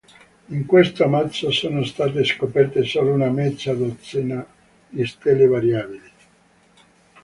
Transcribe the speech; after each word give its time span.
In 0.49 0.65
questo 0.65 1.03
ammasso 1.03 1.51
sono 1.51 1.83
state 1.83 2.23
scoperte 2.23 2.81
solo 2.83 3.13
una 3.13 3.29
mezza 3.29 3.75
dozzina 3.75 4.43
di 4.89 5.05
stelle 5.05 5.45
variabili. 5.45 6.09